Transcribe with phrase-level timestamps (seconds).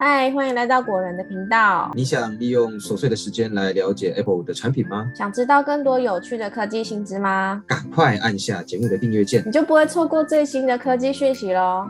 [0.00, 1.90] 嗨，欢迎来到果仁的频道。
[1.92, 5.10] 你想利用琐碎的时间来了解 Apple 的产品吗？
[5.12, 7.64] 想知道更多有趣的科技新知吗？
[7.66, 11.84] 赶快按下节目的订阅键，你就不会错过最新的科技讯息喽。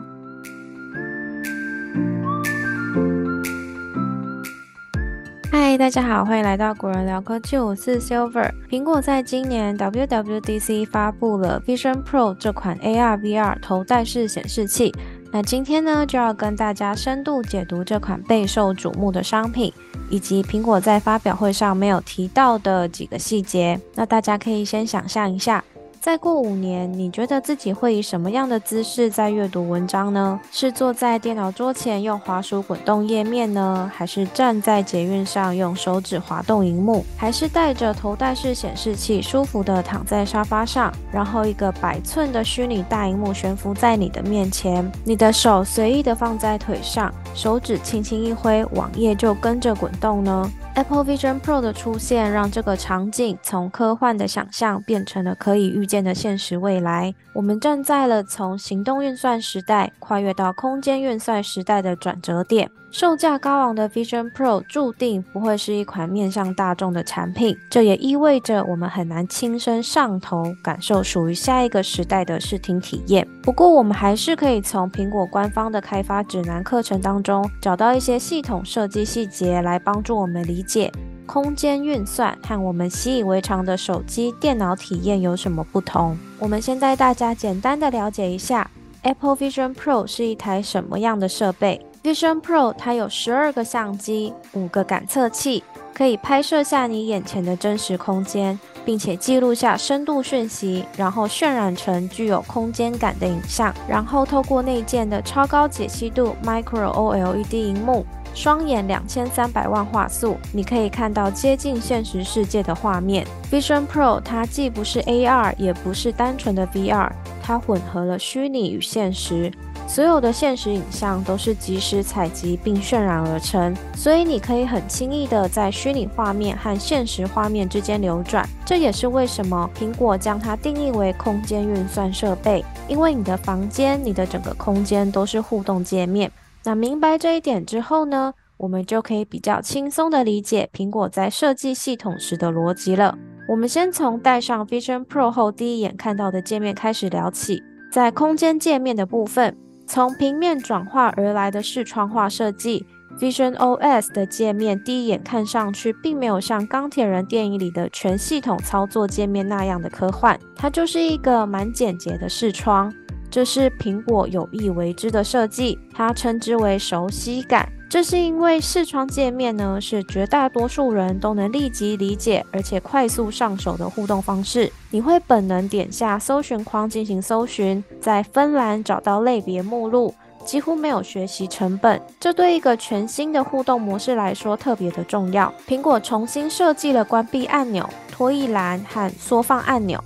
[5.51, 8.49] 嗨，大家好，欢迎来到果仁聊科技，我是 Silver。
[8.67, 14.91] 苹果在今年 WWDC 发布了 Vision Pro 这款 AR/VR 头戴式显示器。
[15.31, 19.71] 那今天呢，就要跟大家深度解读这款备受瞩目的商品，
[20.09, 23.79] 以及苹果在发表会上没有提到的几个细节。
[23.93, 25.63] 那大家可以先想象一下。
[26.09, 30.39] 再过五年，你觉得自己会以什么样的姿势在阅读文章呢？
[30.51, 50.51] 是坐在电脑桌前用滑鼠滚动页面呢，还是站在捷运上用手指滑动荧幕，还是带着头戴式显示器舒服的躺在沙发上，然后一个百寸的虚拟大荧幕悬浮在你的面前，你的手随意的放在腿上，手指轻轻一挥，网页就跟着滚动呢？
[50.79, 57.13] ？Apple Vision Pro 的出现，让这个场景从科幻的想象变成了可以预见的现实未来。
[57.33, 62.71] 我们站在了从行动运算时代跨越到空间运算时代的转折点。
[62.91, 73.27] 售价高昂的 Vision Pro 注定不会是一款面向大众的产品，这也意味着我们很难亲身上头感受属于下一个时代的视听体验。
[73.43, 80.91] 不过，我们还是可以从苹果官方的开发指南课程当中找到一些系统设计细节，来帮助我们理解
[81.27, 86.17] 空间运算和我们习以为常的手机、电脑体验有什么不同。
[86.39, 88.69] 我们先带大家简单的了解一下
[89.03, 91.85] Apple Vision Pro 是一台什么样的设备。
[92.01, 95.61] Vision Pro 它有十二个相机，五个感测器，
[95.93, 113.27] 可以拍摄下你眼前的真实空间，并且记录下深度讯息，然后渲染成具有空间感的影像，然后透过内建的超高解析度 Micro OLED 荧幕，双眼两千三百万画素，你可以看到接近现实世界的画面。
[113.51, 117.11] Vision Pro 它既不是 AR，也不是单纯的 VR，
[117.43, 119.51] 它混合了虚拟与现实。
[119.89, 128.47] 所有的现实影像都是即时采集并渲染而成，所以你可以很轻易的在虚拟画面和现实画面之间流转。
[128.63, 136.31] 这也是为什么苹果将它定义为空间运算设备，因为你的房间、你的整个空间都是互动界面。
[136.63, 143.17] 那明白这一点之后呢，我们就可以比较轻松的理解苹果在设计系统时的逻辑了。
[143.49, 149.57] 我们先从戴上 Vision Pro 后第一眼看到的界面开始聊起，在空间界面的部分。
[149.89, 152.85] 从平面转化而来的视窗化设计
[153.19, 162.93] ，Vision OS 的界面第一眼看上去并没有像钢铁人电影里的全系统操作界面那样的科幻，它就是一个蛮简洁的视窗。
[163.31, 167.67] 这是苹果有意为之的设计，它称之为熟悉感。
[167.89, 174.71] 这是因为视窗界面呢是绝大多数人都能立即理解而且快速上手的互动方式。
[174.91, 180.13] 你会本能点下搜寻框进行搜寻，在分栏找到类别目录，
[180.45, 181.99] 几乎没有学习成本。
[182.19, 185.51] 这对一个全新的互动模式来说特别的重要。
[185.67, 189.99] 苹果重新设计了关闭按钮、拖曳栏和缩放按钮。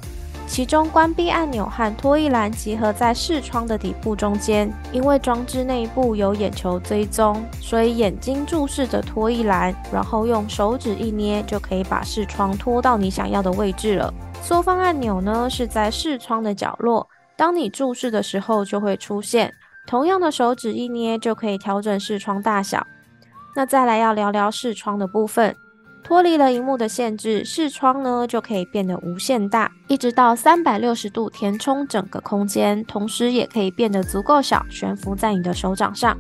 [0.54, 14.14] 其中关闭按钮和拖曳栏集合在视窗的底部中间，因为装置内部有眼球追踪，所以眼睛注视着拖曳栏，然后用手指一捏就可以把视窗拖到你想要的位置了。
[14.44, 19.52] 缩放按钮呢是在视窗的角落，当你注视的时候就会出现，
[19.88, 22.86] 同样的手指一捏就可以调整视窗大小。
[23.56, 25.56] 那再来要聊聊视窗的部分。
[26.04, 36.18] 脱离了荧幕的限制，视窗呢就可以变得无限大，一直到三百六十度填充整个空间，同时也可以变得足够小，悬浮在你的手掌上。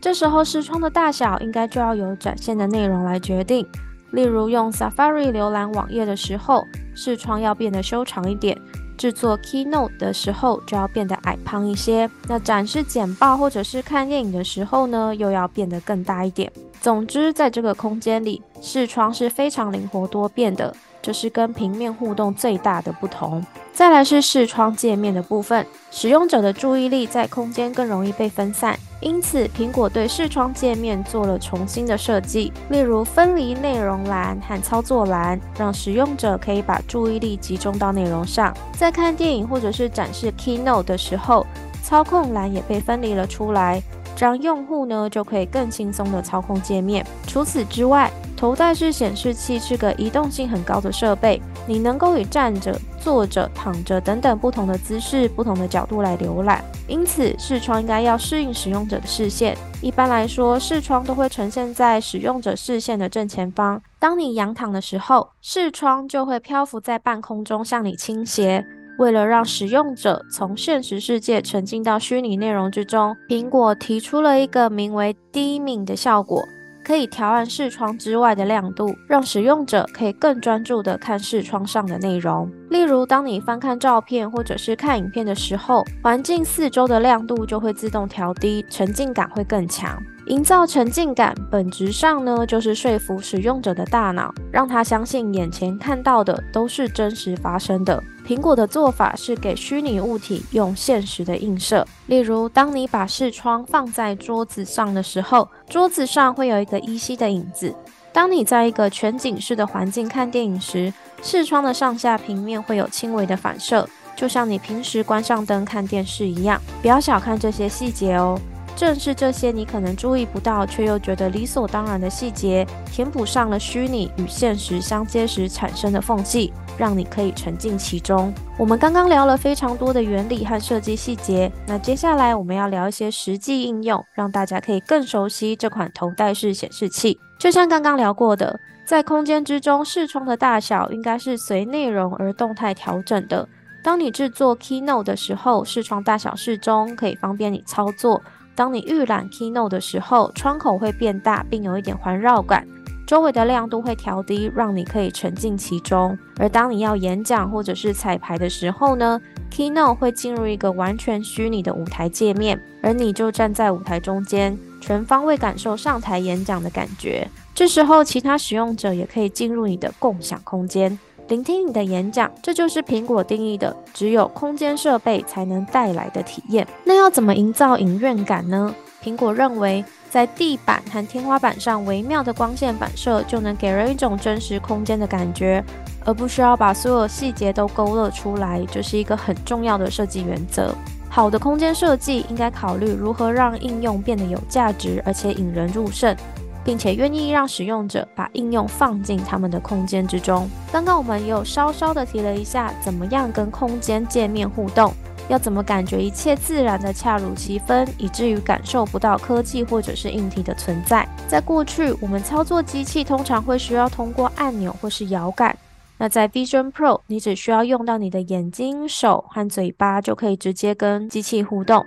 [0.00, 3.66] 这时候视窗的大小应该就要由展现的内容来决定，
[4.10, 6.62] 例如用 Safari 浏览网页的时候，
[6.94, 8.56] 视窗要变得修长一点。
[8.96, 16.52] 制作 Keynote 的时候就要变得矮胖一些，那展示简报或者是看电影的时候呢，又要变得更大一点。
[16.84, 23.42] 总之，在这个空间里，视窗是非常灵活多变的，这是跟平面互动最大的不同。
[23.72, 38.54] 再来是视窗界面的部分，使用者的注意力在空间更容易被分散，因此苹果对视窗界面做了重新的设计，例如分离内容栏和操作栏，让使用者可以把注意力集中到内容上。
[38.74, 41.46] 在看电影或者是展示 Keynote 的时候，
[41.82, 43.82] 操控栏也被分离了出来。
[44.16, 47.04] 这样用户呢就可以更轻松的操控界面。
[47.26, 59.56] 除此之外，头戴式显示器是个移动性很高的设备，你能够以站着、坐着、躺着等等不同的姿势、不同的角度来浏览，因此视窗应该要适应使用者的视线。
[59.80, 63.80] 一般来说，视窗都会呈现在使用者视线的正前方。
[63.98, 68.64] 当你仰躺的时候，视窗就会漂浮在半空中向你倾斜。
[68.98, 76.42] 为了让使用者从现实世界沉浸到虚拟内容之中，苹果提出了一个名为 “dimming” 的效果。
[76.86, 82.46] 可以调暗视窗之外的亮度，让使用者可以更专注地看视窗上的内容。
[82.68, 89.98] 例如，当你翻看照片或者是看影片的时候，环境四周的亮度就会自动调低，沉浸感会更强。
[90.26, 98.02] 营造沉浸感，本质上呢，就是说服使用者的大脑，让他相信眼前看到的都是真实发生的。
[98.26, 107.74] 苹果的做法是给虚拟物体用现实的映射，例如，当你把视窗放在桌子上的时候，桌子上会有一个依稀的影子；
[108.14, 110.90] 当你在一个全景式的环境看电影时，
[111.22, 113.86] 视窗的上下平面会有轻微的反射，
[114.16, 116.58] 就像你平时关上灯看电视一样。
[116.80, 118.40] 不要小看这些细节哦。
[118.76, 128.34] 正是这些你可能注意不到，却又觉得理所当然的细节，填补上了虚拟与现实相接时产生的缝隙，让你可以沉浸其中。
[128.58, 137.18] 我们刚刚聊了非常多的原理和设计细节，那接下来我们要聊一些实际应用，让大家可以更熟悉这款头戴式显示器。
[137.38, 143.48] 就像刚刚聊过的，在空间之中，视窗的大小应该是随内容而动态调整的。
[143.82, 148.22] 当你制作 Keynote 的时候，视窗大小适中，可以方便你操作。
[148.54, 152.66] 当你预览 Keynote 的时候，窗口会变大，并有一点环绕感，
[153.06, 156.16] 周围的亮度会调低，让你可以沉浸其中。
[156.38, 159.20] 而当你要演讲或者是彩排的时候呢
[159.50, 167.28] ，Keynote 会进入一个完全虚拟的舞台界面，而你就站在舞台中间，全方位感受上台演讲的感觉。
[167.54, 170.98] 这时候，其他使用者也可以进入你的共享空间。
[171.28, 176.66] 聆听你的演讲，这就是苹果定义的只有空间设备才能带来的体验。
[176.84, 178.74] 那要怎么营造影院感呢？
[179.02, 185.64] 苹果认为，在地板和天花板上微妙的光线反射，就能给人一种真实空间的感觉，
[186.04, 190.74] 而不需要把所有细节都勾勒出来，这是一个很重要的设计原则。
[191.08, 196.14] 好的空间设计应该考虑如何让应用变得有价值，而且引人入胜。
[196.64, 200.48] 并且愿意让使用者把应用放进他们的空间之中。
[200.72, 204.92] 刚刚我们也有稍稍的提了一下，怎么样跟空间界面互动，
[205.28, 211.06] 要怎么感觉一切自然的恰如其分，以至于感受不到科技或者是硬体的存在。
[211.28, 215.56] 在过去，我们操作机器通常会需要通过按钮或是摇杆，
[215.98, 221.84] 那在 Vision Pro，你只需要用到你的眼睛、手和嘴巴，就可以直接跟机器互动。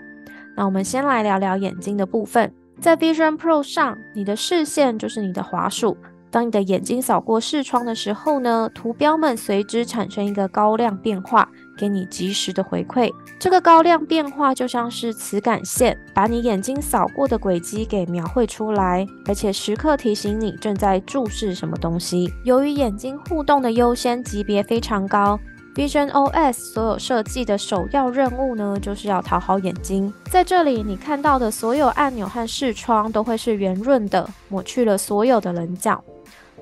[0.56, 2.52] 那我们先来聊聊眼睛的部分。
[2.80, 5.98] 在 Vision Pro 上，你的视线就是你的滑鼠。
[6.30, 13.10] 当你的眼睛扫过视窗的时候呢，图标们随之产生一个高亮变化，给你及时的回馈。
[13.40, 22.30] 这个高亮变化就像是磁感线，把你眼睛扫过的轨迹给描绘出来，而且时刻提醒你正在注视什么东西。
[22.44, 25.40] 由于眼睛互动的优先级别非常高。
[25.78, 30.12] Vision OS 所有设计的首要任务呢，就是要讨好眼睛。
[30.28, 36.04] 在这里，你看到的所有按钮和视窗都会是圆润的，抹去了所有的棱角。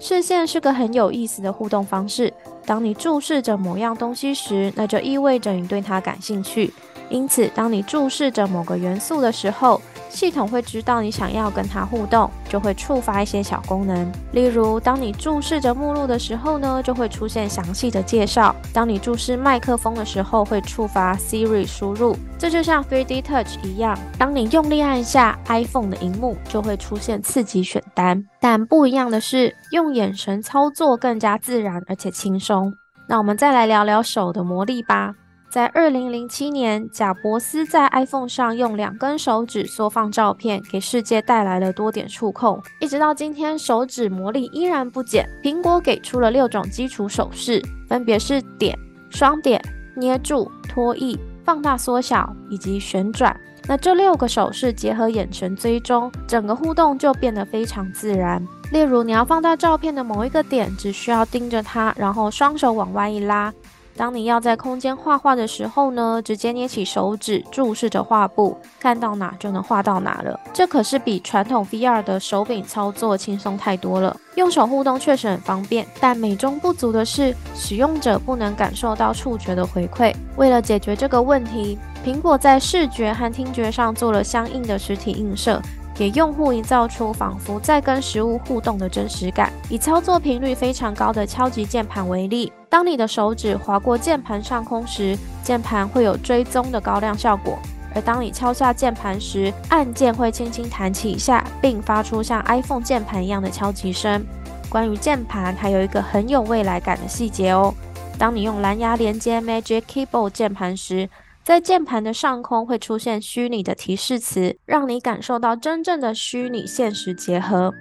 [0.01, 2.33] 视线是个很有意思的互动方式。
[2.65, 6.73] 当你注视着某样东西时，那就意味着你对它感兴趣。
[7.07, 9.81] 因此，当你注视着某个元素的时候，
[10.15, 14.09] 系统会知道你想要跟它互动，就会触发一些小功能。
[14.31, 22.15] 例如，当你注视着目录的时候呢，就会出现详细的介绍；当你注视麦克风的时候，会触发 Siri 输入。
[22.37, 28.23] 这就像 3D Touch 一样，当你用力按下 iPhone 的荧幕，就会出现刺激选单。
[28.39, 32.73] 但不一样的是，用眼神操作更加自然而且轻松。
[33.07, 35.13] 那我们再来聊聊手的魔力吧。
[35.55, 42.61] 在二零零七年，贾伯斯在 iPhone 上用两根手指缩放照片，给世界带来了多点触控。
[42.81, 45.25] 一直到今天，手指魔力依然不减。
[45.41, 48.77] 苹果给出了六种基础手势，分别是点、
[49.09, 49.63] 双点、
[49.95, 53.33] 捏住、拖曳、放大缩小以及旋转。
[53.65, 58.45] 那这六个手势结合眼神追踪，整个互动就变得非常自然。
[58.73, 63.53] 例如，你要放大照片的某一个点，只需要盯着它，然后双手往外一拉。
[63.97, 70.37] 当你要在空间画画的时候呢，直接捏起手指注视着画布，看到哪就能画到哪了。
[70.53, 74.15] 这可是比传统 VR 的手柄操作轻松太多了。
[74.35, 80.13] 用手互动确实很方便，但美中不足的是，使用者不能感受到触觉的回馈。
[80.35, 85.61] 为了解决这个问题，苹果在视觉和听觉上做了相应的实体映射。
[85.95, 89.51] 给用户营造出仿佛在跟实物互动的真实感。
[89.69, 97.57] 以操作频率非常高的敲击键盘为例，当你的手指划过键盘上空时，键盘会有追踪的高亮效果；
[97.95, 104.25] 而当你敲下键盘时，按键会轻轻弹起一下，并发出像 iPhone 键盘一样的敲击声。
[104.69, 107.73] 关于键盘，还有一个很有未来感的细节哦。
[108.17, 111.09] 当你用蓝牙连接 Magic Keyboard 键盘时，
[111.45, 117.71] 在键盘的上空会出现虚拟的提示词，让你感受到真正的虚拟现实结合。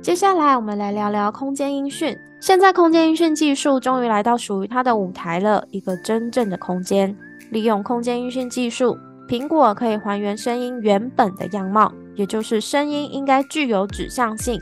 [0.00, 2.16] 接下来，我们来聊聊空间音讯。
[2.40, 7.12] 现在，空间音讯技术终于来到属于它的舞台了，一个真正的空间。
[7.50, 8.96] 利用空间音讯技术，
[9.28, 14.60] 苹果可以还原声音原本的样貌，也就是声音应该具有指向性，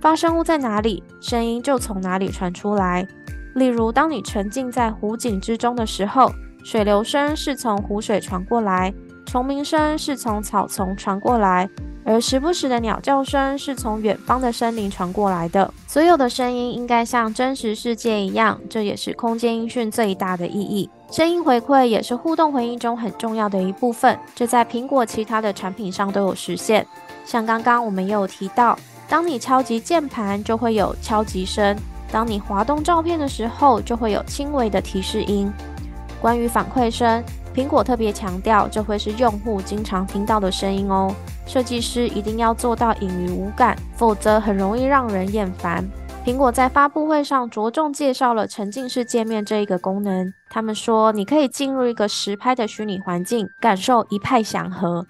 [0.00, 3.04] 发生物在哪里，声音就从哪里传出来。
[3.56, 6.30] 例如，当你沉浸在湖景之中的时候。
[6.64, 8.92] 水流声是从湖水传过来，
[9.26, 11.68] 虫鸣声是从草丛传过来，
[12.04, 15.72] 而时不时的鸟叫声是从远方的森林传过来的。
[15.86, 20.88] 所有的声音应该像真实世界一样，这也是空间音讯最大的意义。
[21.10, 26.86] 声音回馈也是互动回应中很重要的一部分，这在苹果其他的产品上都有实现。
[27.24, 28.78] 像刚刚我们也有提到，
[29.08, 31.76] 当你敲击键盘就会有敲击声，
[32.10, 35.52] 当你滑动照片的时候就会有轻微的提示音。
[36.22, 41.12] 关于反馈声，苹果特别强调，这会是用户经常听到的声音哦。
[41.44, 45.84] 设计师一定要做到隐于无感，否则很容易让人厌烦。
[46.24, 50.32] 苹果在发布会上着重介绍了沉浸式界面这一个功能。
[50.48, 55.04] 他们说，你可以进入一个实拍的虚拟环境，感受一派祥和。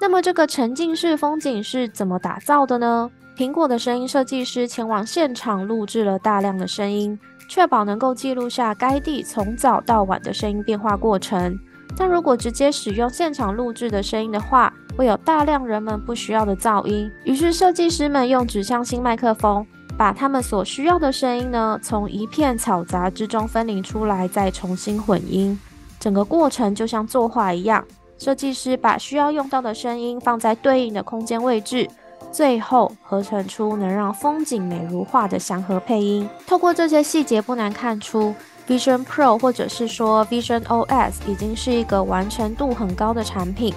[0.00, 3.08] 那么，这个沉浸式风景是怎么打造的呢？
[3.36, 7.18] 苹果的声音设计师前往现场录制了大量的声音。
[7.48, 11.58] 确保能够记录下该地从早到晚的声音变化过程。
[11.96, 17.10] 但如果直接使用现场录制的声音的话，会有大量人们不需要的噪音。
[17.24, 19.64] 于是设计师们用指向性麦克风，
[19.96, 25.56] 把他们所需要的声音呢，从一片嘈杂之中分离出来，再重新混音。
[26.00, 27.84] 整个过程就像作画一样，
[28.18, 31.88] 设计师把需要用到的声音放在对应的空间位置。
[32.30, 36.28] 最后合成出能让风景美如画的祥和配音。
[36.46, 38.34] 透过这些细节，不难看出
[38.68, 43.72] ，Vision Pro 或者是说 Vision OS 已经是一个完成度很高的产品。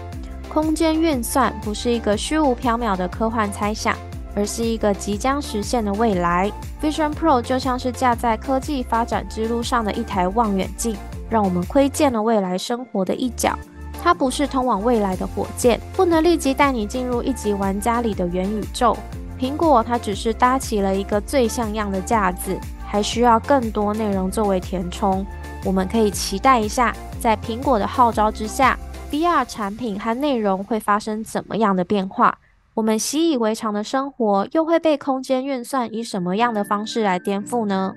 [0.50, 3.96] 空间运算不是一个虚无缥缈的科幻猜想，
[4.34, 6.52] 而是一个即将实现的未来。
[6.82, 10.96] Vision Pro 就像是架在科技发展之路上的一台望远镜，
[11.30, 13.58] 让我们窥见了未来生活的一角。
[14.04, 18.98] 它不是通往未来的火箭，不能立即带你进入一级玩家里的元宇宙。
[19.40, 25.26] 苹果它只是搭起了一个最像样的架子，还需要更多内容作为填充。
[25.66, 28.78] 我们可以期待一下，在苹果的号召之下
[29.12, 32.38] ，VR 产品和内容会发生怎么样的变化？
[32.74, 37.96] 我们习以为常的生活又会被空间运算以什么样的方式来颠覆呢？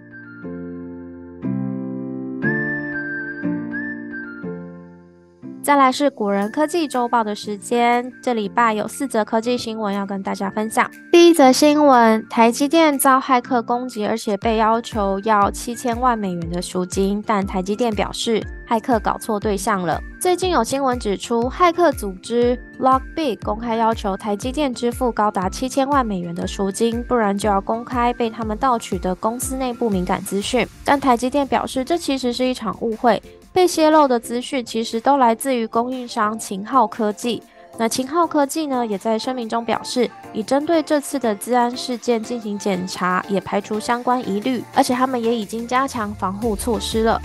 [5.63, 10.91] 再来是古人科技周报的时间，这礼拜有四则科技新闻要跟大家分享。
[11.13, 20.01] 第一则新闻，台积电遭骇客攻击，而且被要求要七千万美元的赎金，但台积电表示骇客搞错对象了。
[20.19, 30.67] 最近有新闻指出，骇客组织 Lockbit 公开要求台积电支付高达七千万美元的赎金，不然就要公开被他们盗取的公司内部敏感资讯。
[30.87, 33.23] 但台积电表示，这其实是一场误会。
[33.53, 37.43] 被泄露的资讯其实都来自于供应商秦昊科技。
[37.79, 47.21] 那秦昊科技呢，也在声明中表示，已针对这次的治安事件进行检查，也排除相关疑虑，而且他们也已经加强防护措施了。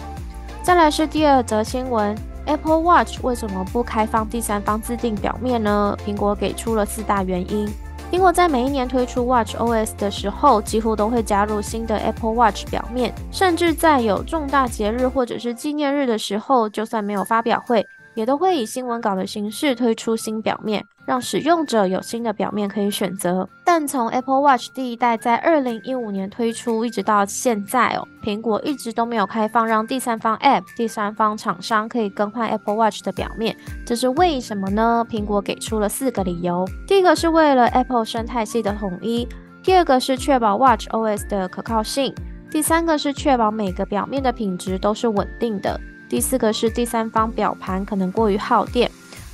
[0.63, 2.15] 再来是第二则新闻
[2.45, 5.97] ：Apple Watch 为什么不开放第三方自定表面呢？
[6.05, 7.67] 苹果给出了四大原因。
[8.11, 17.85] 苹果在每一年推出 Watch OS 的时候，几乎都会加入新的 Apple Watch 表面，甚至在有重大节日或者是纪念日的时候，就算没有发表会。
[18.15, 23.47] 也都会以新闻稿的形式推出新表面，让使用者有新的表面可以选择。
[23.63, 33.55] 但从 Apple Watch 第一代在二零一五年推出，一直到现在哦，苹果一直都没有开放让第三方 App、第三方厂商可以更换 Apple Watch 的表面，
[33.85, 35.05] 这是为什么呢？
[35.09, 39.27] 苹果给出了四个理由：第一个是为了 Apple 生态系的统一；
[39.61, 42.15] 第二个是确保 Watch OS 的可靠性。
[42.51, 45.77] 第三个是确保每个表面的品质都是稳定的。
[46.09, 48.89] 第四个是第三方表盘可能过于耗电。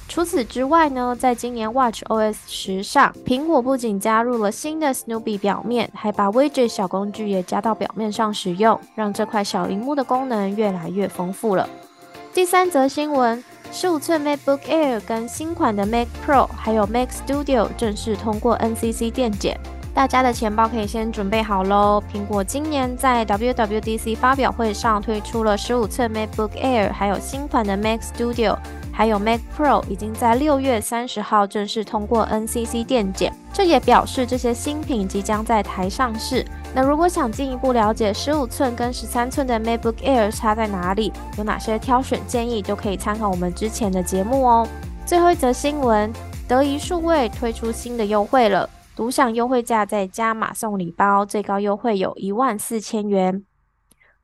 [0.07, 11.69] 除此之外呢，在今年 Watch OS 十上，苹果不仅加入了新的 Snoopy 表面，还把 Widget 小工具也加到表面上使用，让这块小荧幕的功能越来越丰富了。
[12.33, 19.57] 第三则新闻，十五寸 MacBook Air 跟新款的 Mac Pro 还有 Mac Studio 正式通过 NCC 电检，
[19.93, 22.01] 大家的钱包可以先准备好喽。
[22.11, 28.57] 苹果今年在 WWDC 发表会上推出了十五寸 MacBook Air，还有新款的 Mac Studio。
[28.93, 36.45] 还有 Mac Pro 已经在六月三十号正式通过 NCC 电检，这也表示这些新品即将在台上市。
[36.73, 44.67] 那如果想进一步了解十五寸跟十三寸的 MacBook Air 差在哪里，有哪些挑选建议，就可以参考我们之前的节目哦。
[45.05, 46.11] 最后一则新闻，
[46.47, 53.43] 德仪数位推出新的优惠了，独享优惠价再加码送礼包，最高优惠有一万四千元。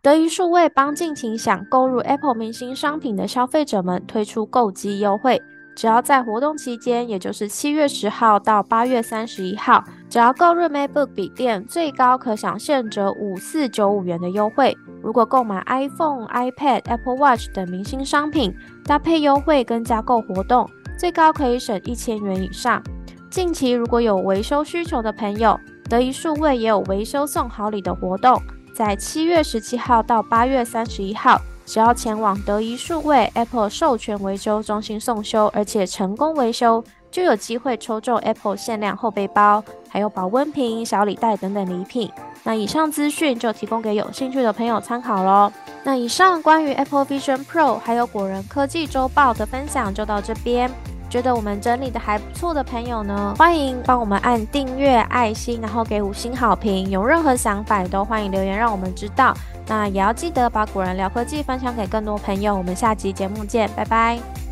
[0.02, 5.42] 德仪数位帮尽情想购入 Apple 明星商品的消费者们推出购机优惠，
[5.76, 14.78] 只要在活动期间，也就是七月十号到八月三十一号，只要购入 MacBook 笔电，最高可享现折五四九五元的优惠。
[15.02, 18.54] 如果购买 iPhone、iPad、Apple Watch 等明星商品，
[18.86, 20.70] 搭配优惠跟加购活动，
[21.00, 22.82] 最高可以省一千元以上。
[23.30, 28.42] 近期如果有维修需求的朋友，德仪数位也有维修送好礼的活动。
[28.74, 42.10] 在七月十七号到八月三十一号，只要前往德仪数位 Apple 授权维修中心送修，而且成功维修，就有机会抽中 Apple 限量后背包，还有保温瓶、小礼袋等等礼品。
[42.44, 45.52] 那以上资讯就提供给有兴趣的朋友参考喽。
[45.84, 50.72] 那以上关于 Apple Vision Pro 还有果仁科技周报的分享就到这边。
[51.10, 56.90] 觉得我们整理的还不错的朋友呢，欢迎帮我们按订阅、爱心，然后给五星好评。
[56.90, 59.34] 有任何想法都欢迎留言让我们知道。
[59.68, 62.56] 那也要记得把古人聊科技分享给更多朋友。
[62.56, 64.47] 我们下集节目见，拜拜。